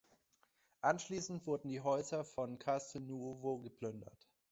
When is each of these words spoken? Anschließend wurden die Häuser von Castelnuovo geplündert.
Anschließend 0.81 1.45
wurden 1.45 1.67
die 1.69 1.81
Häuser 1.81 2.23
von 2.25 2.57
Castelnuovo 2.57 3.59
geplündert. 3.59 4.27